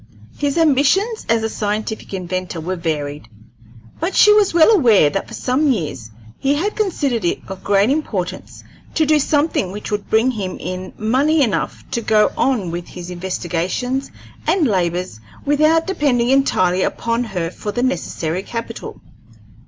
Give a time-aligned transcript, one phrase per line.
[0.35, 3.27] His ambitions as a scientific inventor were varied,
[3.99, 7.91] but she was well aware that for some years he had considered it of great
[7.91, 8.63] importance
[8.95, 13.11] to do something which would bring him in money enough to go on with his
[13.11, 14.09] investigations
[14.47, 18.99] and labors without depending entirely upon her for the necessary capital.